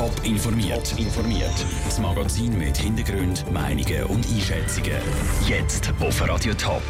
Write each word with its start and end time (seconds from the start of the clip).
Top 0.00 0.24
informiert. 0.24 0.98
informiert. 0.98 1.52
Das 1.84 1.98
Magazin 1.98 2.56
mit 2.56 2.74
Hintergrund, 2.74 3.44
Meinungen 3.52 4.04
und 4.04 4.26
Einschätzungen. 4.30 4.96
Jetzt 5.46 5.92
auf 6.00 6.26
Radio 6.26 6.54
Top. 6.54 6.82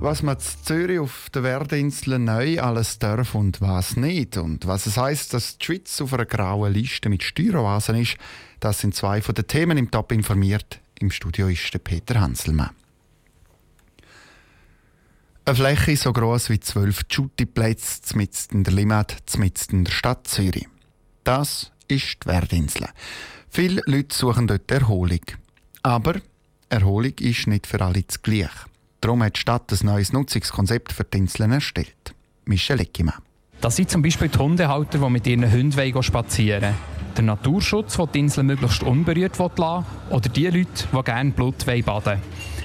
Was 0.00 0.20
man 0.24 0.34
in 0.34 0.42
Zürich 0.64 0.98
auf 0.98 1.30
der 1.32 1.44
Werdinsel 1.44 2.18
neu 2.18 2.60
alles 2.60 2.98
darf 2.98 3.36
und 3.36 3.60
was 3.60 3.96
nicht. 3.96 4.36
Und 4.36 4.66
was 4.66 4.86
es 4.86 4.96
heisst, 4.96 5.34
dass 5.34 5.56
die 5.58 5.66
Schweiz 5.66 6.00
auf 6.00 6.12
einer 6.12 6.24
grauen 6.24 6.72
Liste 6.72 7.08
mit 7.08 7.22
Steueroasen 7.22 7.94
ist, 7.94 8.16
das 8.58 8.80
sind 8.80 8.96
zwei 8.96 9.22
von 9.22 9.36
den 9.36 9.46
Themen 9.46 9.78
im 9.78 9.88
Top 9.88 10.10
informiert. 10.10 10.80
Im 10.98 11.12
Studio 11.12 11.46
ist 11.46 11.72
der 11.72 11.78
Peter 11.78 12.20
Hanselmann. 12.20 12.70
Eine 15.44 15.54
Fläche 15.54 15.96
so 15.96 16.12
groß 16.12 16.50
wie 16.50 16.58
zwölf 16.58 17.02
Jutti-Plätze 17.08 18.16
mitten 18.16 18.56
in 18.56 18.64
der 18.64 18.74
Limmat, 18.74 19.22
mitten 19.38 19.76
in 19.76 19.84
der 19.84 19.92
Stadt 19.92 20.26
Zürich. 20.26 20.66
Das 21.22 21.70
ist 21.88 22.18
die 22.22 22.26
Werdinsel. 22.26 22.88
Viele 23.48 23.82
Leute 23.86 24.14
suchen 24.14 24.46
dort 24.46 24.70
Erholung. 24.70 25.20
Aber 25.82 26.14
Erholung 26.68 27.12
ist 27.20 27.46
nicht 27.46 27.66
für 27.66 27.80
alle 27.80 28.02
das 28.02 28.22
Gleiche. 28.22 28.50
Darum 29.00 29.22
hat 29.22 29.36
die 29.36 29.40
Stadt 29.40 29.70
ein 29.70 29.86
neues 29.86 30.12
Nutzungskonzept 30.12 30.92
für 30.92 31.04
die 31.04 31.18
Inseln 31.18 31.52
erstellt. 31.52 32.14
Michel 32.46 32.80
Eckimann. 32.80 33.20
Das 33.60 33.76
sind 33.76 33.90
zum 33.90 34.02
Beispiel 34.02 34.28
die 34.28 34.38
Hundehalter, 34.38 34.98
die 34.98 35.10
mit 35.10 35.26
ihren 35.26 35.50
Hunden 35.50 36.02
spazieren 36.02 36.62
wollen. 36.62 36.74
Der 37.16 37.24
Naturschutz, 37.24 37.96
der 37.96 38.06
die 38.08 38.18
Insel 38.18 38.44
möglichst 38.44 38.82
unberührt 38.82 39.38
lassen 39.38 39.86
Oder 40.10 40.28
die 40.28 40.46
Leute, 40.46 40.88
die 40.92 41.02
gerne 41.02 41.30
Blut 41.30 41.64
baden 41.64 41.86
wollen. 41.86 42.22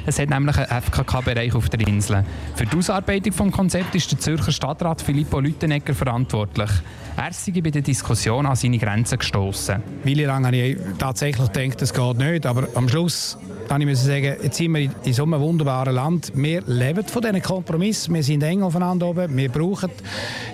Es 0.10 0.18
hat 0.18 0.32
nämlich 0.32 0.58
einen 0.58 0.82
FKK-Bereich 0.82 1.54
auf 1.54 1.70
der 1.70 1.88
Insel. 1.88 2.26
Für 2.56 2.66
die 2.66 2.76
Ausarbeitung 2.76 3.32
des 3.32 3.56
Konzepts 3.56 3.94
ist 3.94 4.12
der 4.12 4.18
Zürcher 4.18 4.52
Stadtrat 4.52 5.04
Filippo 5.04 5.40
Lüttenegger 5.40 5.94
verantwortlich. 5.94 6.72
Er 7.16 7.32
sei 7.32 7.62
bei 7.62 7.70
der 7.70 7.84
Diskussion 7.84 8.48
an 8.48 8.56
seine 8.56 8.80
Grenzen 8.80 9.20
gestoßen. 9.20 9.84
Wie 10.04 10.16
lange 10.16 10.48
habe 10.48 10.58
ich 10.58 10.78
tatsächlich 10.98 11.52
gedacht, 11.52 11.80
das 11.84 11.94
geht 11.94 12.18
nicht, 12.18 12.48
aber 12.48 12.70
am 12.74 12.90
Schluss 12.90 13.38
dann 13.68 13.88
ich 13.88 14.00
sagen, 14.00 14.36
jetzt 14.42 14.58
sind 14.58 14.74
wir 14.74 14.90
in 15.04 15.14
so 15.14 15.22
einem 15.22 15.40
wunderbaren 15.40 15.94
Land. 15.94 16.32
Wir 16.34 16.64
leben 16.66 17.06
von 17.06 17.22
diesen 17.22 17.44
Kompromissen. 17.44 18.16
Wir 18.16 18.24
sind 18.24 18.42
eng 18.42 18.64
aufeinander 18.64 19.10
oben. 19.10 19.38
Wir 19.38 19.50
brauchen 19.50 19.92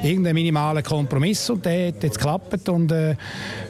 irgendeinen 0.04 0.36
minimalen 0.36 0.84
Kompromiss 0.84 1.50
und 1.50 1.64
der 1.64 1.88
hat 1.88 2.04
jetzt 2.04 2.18
geklappt 2.18 2.68
und 2.68 2.92
äh, 2.92 3.16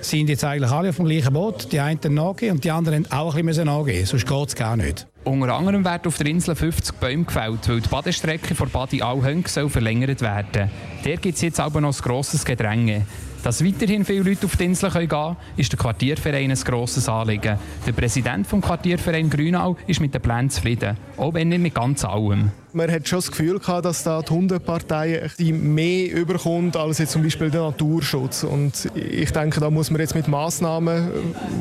sind 0.02 0.30
jetzt 0.30 0.44
eigentlich 0.44 0.72
alle 0.72 0.90
auf 0.90 0.96
dem 0.96 1.06
gleichen 1.06 1.32
Boot. 1.32 1.72
Die 1.72 1.80
einen 1.80 2.16
nachgehen 2.16 2.54
und 2.54 2.64
die 2.64 2.72
anderen 2.72 3.12
auch 3.12 3.36
ein 3.36 3.46
bisschen 3.46 3.68
nachgehen. 3.68 4.08
Sonst 4.08 4.26
geht 4.26 4.48
es 4.48 4.56
gar 4.56 4.78
nicht. 4.78 5.06
Unter 5.26 5.56
anderem 5.56 5.84
werden 5.84 6.06
auf 6.06 6.18
der 6.20 6.28
Insel 6.28 6.56
50 6.56 6.98
Bäume 6.98 7.24
gefällt, 7.24 7.68
weil 7.68 7.82
die 7.82 7.90
Badestrecke 7.90 8.54
von 8.54 8.70
Badi 8.70 9.02
Alhöng 9.02 9.44
verlängert 9.48 10.22
werden 10.22 10.48
soll. 10.54 10.70
Der 11.04 11.18
gibt 11.18 11.36
es 11.36 11.42
jetzt 11.42 11.60
aber 11.60 11.82
noch 11.82 11.98
ein 11.98 12.02
grosses 12.04 12.46
Gedränge. 12.46 13.08
Dass 13.42 13.66
weiterhin 13.66 14.06
viele 14.06 14.22
Leute 14.22 14.46
auf 14.46 14.56
die 14.56 14.66
Insel 14.66 14.92
gehen 14.92 15.10
können, 15.10 15.36
ist 15.58 15.72
der 15.72 15.80
Quartierverein 15.80 16.52
ein 16.52 16.60
grosses 16.60 17.10
Anliegen. 17.10 17.58
Der 17.88 17.92
Präsident 17.92 18.52
des 18.52 18.62
Quartierverein 18.62 19.30
Grünau 19.32 19.78
ist 19.88 20.00
mit 20.00 20.14
den 20.14 20.22
Plänen 20.22 20.52
zufrieden, 20.52 20.96
auch 21.18 21.34
wenn 21.34 21.50
nicht 21.50 21.62
mit 21.62 21.74
ganz 21.74 22.06
allem. 22.06 22.52
Man 22.76 22.92
hat 22.92 23.08
schon 23.08 23.20
das 23.20 23.32
Gefühl 23.32 23.58
gehabt, 23.58 23.86
dass 23.86 24.04
da 24.04 24.22
die 24.22 24.34
Hundepartei 24.34 25.30
mehr 25.40 26.12
überkommt 26.12 26.76
als 26.76 26.98
jetzt 26.98 27.14
zum 27.14 27.24
Beispiel 27.24 27.50
der 27.50 27.62
Naturschutz. 27.62 28.44
Und 28.44 28.92
ich 28.94 29.32
denke, 29.32 29.62
da 29.62 29.70
muss 29.70 29.92
man 29.92 30.02
jetzt 30.02 30.14
mit 30.14 30.28
Massnahmen, 30.28 31.10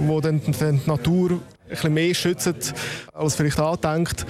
die 0.09 0.21
dann 0.21 0.41
die 0.41 0.89
Natur 0.91 1.39
bisschen 1.75 1.95
mehr 1.95 2.15
schützen, 2.15 2.55
als 3.13 3.35
vielleicht 3.37 3.59
andenkt, 3.59 4.27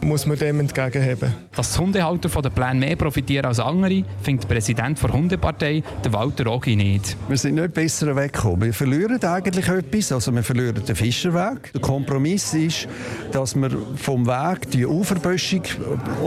muss 0.00 0.26
man 0.26 0.38
dem 0.38 0.60
entgegenheben. 0.60 1.34
Dass 1.54 1.74
die 1.74 1.80
Hundehalter 1.80 2.28
von 2.28 2.42
den 2.42 2.52
Plänen 2.52 2.80
mehr 2.80 2.96
profitieren 2.96 3.46
als 3.46 3.60
andere, 3.60 4.04
findet 4.22 4.44
der 4.44 4.54
Präsident 4.54 5.02
der 5.02 5.12
Hundepartei, 5.12 5.82
der 6.04 6.12
Walter 6.12 6.46
Ogi, 6.46 6.76
nicht. 6.76 7.16
Wir 7.28 7.36
sind 7.36 7.56
nicht 7.56 7.74
besser 7.74 8.14
weggekommen. 8.16 8.62
Wir 8.62 8.74
verlieren 8.74 9.22
eigentlich 9.22 9.68
etwas, 9.68 10.12
also 10.12 10.34
wir 10.34 10.42
verlieren 10.42 10.82
den 10.84 10.96
Fischerweg. 10.96 11.72
Der 11.72 11.80
Kompromiss 11.80 12.54
ist, 12.54 12.88
dass 13.32 13.54
wir 13.54 13.70
vom 13.96 14.26
Weg 14.26 14.70
die 14.70 14.86
Uferböschung 14.86 15.62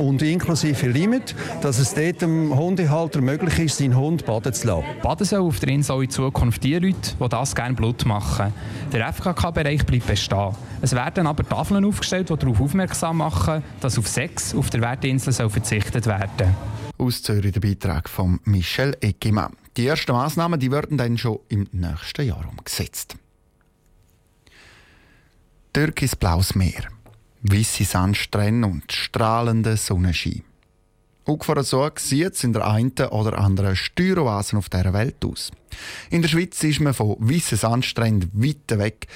und 0.01 0.21
inklusive 0.21 0.87
Limit, 0.87 1.35
dass 1.61 1.79
es 1.79 1.93
dort 1.93 2.21
dem 2.21 2.55
Hundehalter 2.55 3.21
möglich 3.21 3.59
ist, 3.59 3.77
seinen 3.77 3.95
Hund 3.95 4.25
baden 4.25 4.53
zu 4.53 4.67
lassen. 4.67 4.83
Baden 5.01 5.25
soll 5.25 5.41
auf 5.41 5.59
der 5.59 5.69
Insel 5.69 6.03
in 6.03 6.09
Zukunft 6.09 6.63
die 6.63 6.73
Leute, 6.73 7.15
die 7.19 7.29
das 7.29 7.55
gerne 7.55 7.75
Blut 7.75 8.05
machen. 8.05 8.53
Der 8.91 9.07
FKK-Bereich 9.13 9.85
bleibt 9.85 10.07
bestehen. 10.07 10.55
Es 10.81 10.93
werden 10.93 11.27
aber 11.27 11.47
Tafeln 11.47 11.85
aufgestellt, 11.85 12.29
die 12.29 12.35
darauf 12.35 12.59
aufmerksam 12.59 13.17
machen, 13.17 13.63
dass 13.79 13.97
auf 13.97 14.07
Sex 14.07 14.55
auf 14.55 14.69
der 14.69 14.81
Wertinsel 14.81 15.31
soll 15.31 15.49
verzichtet 15.49 16.07
werden 16.07 16.55
Aus 16.97 17.21
Zürich 17.21 17.51
der 17.51 17.61
Beitrag 17.61 18.09
von 18.09 18.39
Michel 18.45 18.97
Eckimann. 18.99 19.53
Die 19.77 19.87
ersten 19.87 20.11
Massnahmen 20.11 20.59
die 20.59 20.71
werden 20.71 20.97
dann 20.97 21.17
schon 21.17 21.39
im 21.49 21.67
nächsten 21.71 22.25
Jahr 22.25 22.45
umgesetzt. 22.49 23.15
Türkis 25.73 26.15
blaues 26.17 26.53
Meer, 26.55 26.89
weisse 27.41 27.83
Sandstrände 27.83 28.67
und 28.67 28.91
strahlende 28.91 29.77
Sonnenschein. 29.77 30.43
Von 31.25 31.63
so 31.63 31.89
sieht 31.95 32.33
es 32.33 32.43
in 32.43 32.51
der 32.51 32.67
einen 32.67 32.91
oder 33.11 33.37
anderen 33.37 33.75
Steueroase 33.75 34.57
auf 34.57 34.69
dieser 34.69 34.91
Welt 34.93 35.23
aus. 35.23 35.51
In 36.09 36.21
der 36.21 36.29
Schweiz 36.29 36.61
ist 36.63 36.81
man 36.81 36.93
von 36.93 37.15
weißen 37.19 37.57
Sandstränden 37.57 38.31
weit 38.33 38.77
weg 38.77 39.07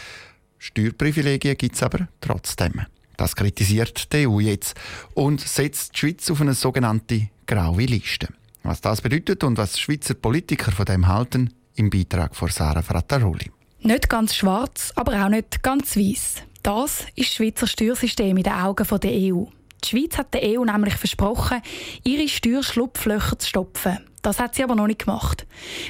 Steuerprivilegien 0.66 1.58
gibt 1.58 1.76
es 1.76 1.84
aber 1.84 2.08
trotzdem. 2.22 2.82
Das 3.18 3.36
kritisiert 3.36 4.12
die 4.12 4.28
EU 4.28 4.40
jetzt 4.40 4.76
und 5.14 5.40
setzt 5.40 5.94
die 5.94 6.00
Schweiz 6.00 6.30
auf 6.32 6.42
eine 6.42 6.54
sogenannte 6.54 7.30
graue 7.46 7.86
Liste. 7.86 8.30
Was 8.64 8.82
das 8.82 9.02
bedeutet 9.02 9.44
und 9.44 9.58
was 9.58 9.80
Schweizer 9.80 10.16
Politiker 10.16 10.72
von 10.72 10.86
dem 10.86 11.08
halten, 11.08 11.54
im 11.76 11.90
Beitrag 11.90 12.36
von 12.36 12.50
Sarah 12.50 12.82
Frattaroli. 12.82 13.52
Nicht 13.82 14.10
ganz 14.10 14.34
schwarz, 14.36 14.92
aber 14.96 15.24
auch 15.24 15.30
nicht 15.30 15.62
ganz 15.62 15.96
weiß. 15.96 16.42
Das 16.66 17.06
ist 17.16 17.30
das 17.30 17.36
Schweizer 17.36 17.68
Steuersystem 17.68 18.36
in 18.38 18.42
den 18.42 18.54
Augen 18.54 18.88
der 19.00 19.12
EU. 19.12 19.44
Die 19.84 19.88
Schweiz 19.88 20.18
hat 20.18 20.34
der 20.34 20.42
EU 20.42 20.66
nämlich 20.66 20.96
versprochen, 20.96 21.62
ihre 22.04 22.28
Steuerschlupflöcher 22.28 23.38
zu 23.38 23.48
stopfen. 23.48 24.00
Das 24.24 24.40
hat 24.40 24.56
sie 24.56 24.64
aber 24.64 24.74
noch 24.74 24.88
nicht 24.88 25.06
gemacht. 25.06 25.46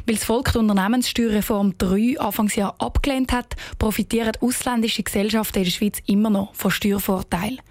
Weil 0.05 0.15
das 0.15 0.25
Volk 0.25 0.51
die 0.51 0.57
Unternehmenssteuerreform 0.57 1.77
3 1.77 2.19
Anfangsjahr 2.19 2.75
abgelehnt 2.79 3.31
hat, 3.31 3.55
profitieren 3.79 4.33
ausländische 4.41 5.01
Gesellschaften 5.01 5.59
in 5.59 5.63
der 5.63 5.71
Schweiz 5.71 5.99
immer 6.07 6.29
noch 6.29 6.53
von 6.53 6.71
Steuervorteilen. 6.71 7.61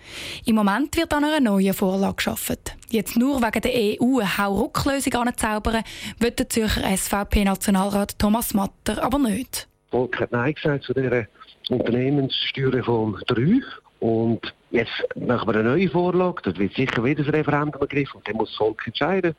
Im 0.47 0.55
Moment 0.55 0.97
wird 0.97 1.13
an 1.13 1.25
einer 1.25 1.41
neuen 1.41 1.75
Vorlage 1.75 2.17
geschaffen. 2.17 2.57
Jetzt 2.89 3.19
nur 3.19 3.43
wegen 3.43 3.61
der 3.61 4.01
EU 4.01 4.21
eine 4.21 4.39
Haurucklösung 4.39 5.13
anzuzaubern, 5.13 5.85
wird 6.21 6.39
der 6.39 6.49
Zürcher 6.49 6.97
SVP-Nationalrat 6.97 8.19
Thomas 8.19 8.55
Matter 8.55 9.03
aber 9.03 9.19
nicht. 9.19 9.69
Das 9.91 9.91
Volk 9.91 10.19
hat 10.19 10.33
Nein 10.33 10.55
gesagt 10.55 10.85
zu 10.85 10.95
dieser 10.95 11.27
Unternehmenssteuerreform 11.71 13.19
3 13.27 13.61
und 14.01 14.55
jetzt 14.71 14.93
machen 15.17 15.49
wir 15.49 15.61
eine 15.61 15.71
neue 15.71 15.89
Vorlage, 15.89 16.43
das 16.43 16.59
wird 16.59 16.75
sicher 16.75 17.03
wieder 17.05 17.25
ein 17.25 17.31
Referendum 17.31 17.81
ergriffen 17.81 18.19
und 18.19 18.29
dann 18.29 18.37
muss 18.37 18.51
das 18.51 18.59
Volk 18.59 18.87
entscheiden. 18.87 19.35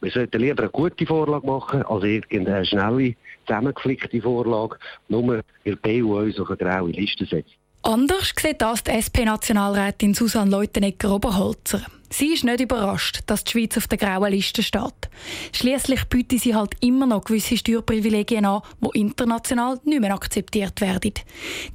Wir 0.00 0.10
sollten 0.10 0.40
lieber 0.40 0.62
eine 0.62 0.70
gute 0.70 1.06
Vorlage 1.06 1.46
machen, 1.46 1.82
als 1.82 2.04
irgendeine 2.04 2.64
schnelle, 2.64 3.14
zusammengeflickte 3.46 4.20
Vorlage, 4.20 4.78
nur 5.08 5.28
weil 5.28 5.42
die 5.64 6.02
EU 6.02 6.18
uns 6.18 6.38
auf 6.40 6.48
eine 6.48 6.56
graue 6.56 6.90
Liste 6.90 7.24
setzt. 7.24 7.59
Anders 7.82 8.34
sieht 8.38 8.60
das 8.60 8.84
die 8.84 8.90
SP-Nationalrätin 8.90 10.12
Susanne 10.12 10.50
Leutenegger-Oberholzer. 10.50 11.80
Sie 12.10 12.34
ist 12.34 12.44
nicht 12.44 12.60
überrascht, 12.60 13.20
dass 13.26 13.44
die 13.44 13.52
Schweiz 13.52 13.78
auf 13.78 13.88
der 13.88 13.96
grauen 13.96 14.32
Liste 14.32 14.62
steht. 14.62 15.08
Schließlich 15.52 16.04
bietet 16.06 16.40
sie 16.40 16.54
halt 16.54 16.74
immer 16.80 17.06
noch 17.06 17.24
gewisse 17.24 17.56
Steuerprivilegien 17.56 18.44
an, 18.44 18.62
die 18.80 19.00
international 19.00 19.78
nicht 19.84 20.00
mehr 20.00 20.12
akzeptiert 20.12 20.80
werden. 20.80 21.14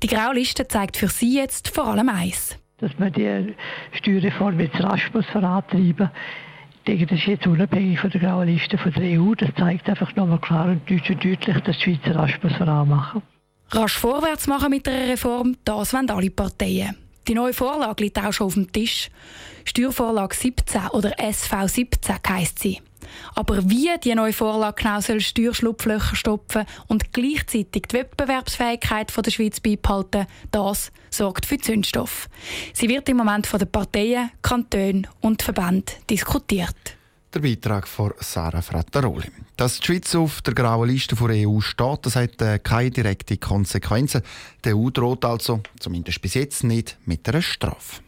Die 0.04 0.08
graue 0.08 0.36
Liste 0.36 0.68
zeigt 0.68 0.98
für 0.98 1.08
sie 1.08 1.38
jetzt 1.38 1.70
vor 1.70 1.88
allem 1.88 2.10
eins. 2.10 2.58
Dass 2.78 2.92
man 3.00 3.12
die 3.14 3.56
Steuerreform 3.94 4.60
jetzt 4.60 4.80
rasch 4.82 5.10
vorantreiben 5.10 5.96
muss 5.98 6.10
denke, 6.88 7.08
das 7.08 7.20
ist 7.20 7.26
jetzt 7.26 7.48
unabhängig 7.48 8.00
von 8.00 8.12
der 8.12 8.22
grauen 8.22 8.48
Liste 8.48 8.78
von 8.78 8.92
der 8.94 9.20
EU. 9.20 9.34
Das 9.34 9.50
zeigt 9.58 9.90
einfach 9.90 10.16
nochmal 10.16 10.40
klar 10.40 10.68
und 10.68 10.88
deutlich, 10.90 11.40
dass 11.62 11.78
die 11.78 11.84
Schweizer 11.84 12.16
rasch 12.16 12.38
voranmachen 12.40 13.24
Rasch 13.71 13.97
vorwärts 13.97 14.47
machen 14.47 14.69
mit 14.69 14.85
der 14.85 15.07
Reform, 15.07 15.57
das 15.65 15.94
wollen 15.94 16.09
alle 16.09 16.29
Parteien. 16.29 16.97
Die 17.27 17.33
neue 17.33 17.53
Vorlage 17.53 18.03
liegt 18.03 18.19
auch 18.19 18.31
schon 18.31 18.47
auf 18.47 18.53
dem 18.53 18.71
Tisch. 18.71 19.09
Steuervorlage 19.65 20.35
17 20.35 20.89
oder 20.89 21.19
SV 21.19 21.67
17 21.67 22.15
heisst 22.29 22.59
sie. 22.59 22.81
Aber 23.33 23.67
wie 23.69 23.89
die 24.03 24.13
neue 24.13 24.33
Vorlage 24.33 24.83
genau 24.83 25.00
soll 25.00 25.19
Steuerschlupflöcher 25.19 26.15
stopfen 26.15 26.65
und 26.88 27.13
gleichzeitig 27.13 27.83
die 27.89 27.94
Wettbewerbsfähigkeit 27.94 29.12
der 29.25 29.31
Schweiz 29.31 29.59
beibehalten, 29.59 30.27
das 30.51 30.91
sorgt 31.09 31.45
für 31.45 31.57
Zündstoff. 31.57 32.29
Sie 32.73 32.89
wird 32.89 33.09
im 33.09 33.17
Moment 33.17 33.47
von 33.47 33.59
den 33.59 33.71
Parteien, 33.71 34.31
Kantonen 34.41 35.07
und 35.21 35.41
Verbänden 35.41 35.95
diskutiert. 36.09 36.94
Der 37.36 37.42
Beitrag 37.42 37.86
von 37.86 38.14
Sarah 38.22 38.62
Frattaroli. 38.62 39.28
Dass 39.58 39.82
die 39.82 39.86
Schweiz 39.86 40.16
auf 40.16 40.42
der 40.42 40.54
grauen 40.54 40.88
Liste 40.88 41.18
der 41.18 41.50
EU 41.50 41.60
steht, 41.60 42.06
das 42.06 42.16
hat 42.16 42.42
äh, 42.42 42.60
keine 42.60 42.92
direkten 42.92 43.38
Konsequenzen. 43.42 44.22
Die 44.64 44.74
EU 44.74 44.90
droht 44.90 45.26
also, 45.26 45.60
zumindest 45.78 46.22
bis 46.22 46.36
jetzt, 46.36 46.64
nicht 46.64 46.98
mit 47.04 47.28
einer 47.28 47.42
Strafe. 47.42 48.02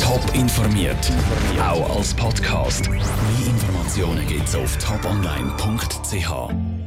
Top 0.00 0.34
informiert, 0.34 1.12
auch 1.60 1.96
als 1.96 2.12
Podcast. 2.14 2.90
Mehr 2.90 3.00
Informationen 3.46 4.26
gibt 4.26 4.48
es 4.48 4.56
auf 4.56 4.76
toponline.ch. 4.78 6.77